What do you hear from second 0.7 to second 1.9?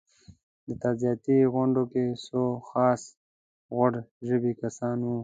تعزیتي غونډو